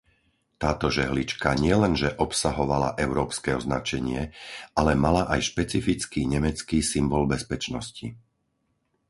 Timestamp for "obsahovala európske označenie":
2.25-4.21